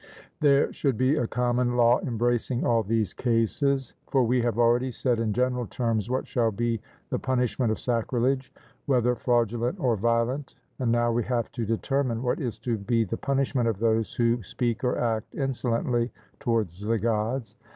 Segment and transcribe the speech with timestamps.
[0.39, 3.93] There should be a common law embracing all these cases.
[4.09, 6.81] For we have already said in general terms what shall be
[7.11, 8.51] the punishment of sacrilege,
[8.87, 13.15] whether fraudulent or violent, and now we have to determine what is to be the
[13.17, 16.09] punishment of those who speak or act insolently
[16.39, 17.55] toward the Gods.